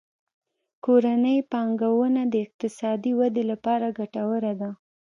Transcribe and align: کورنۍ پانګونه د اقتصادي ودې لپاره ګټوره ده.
کورنۍ 0.85 1.37
پانګونه 1.51 2.21
د 2.29 2.33
اقتصادي 2.45 3.11
ودې 3.19 3.43
لپاره 3.51 3.87
ګټوره 3.99 4.53
ده. 4.61 4.69